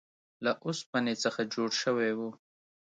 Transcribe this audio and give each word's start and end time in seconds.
له 0.43 0.51
اوسپنې 0.65 1.13
څخه 1.23 1.41
جوړ 1.53 1.69
شوی 1.81 2.11
و. 2.17 2.19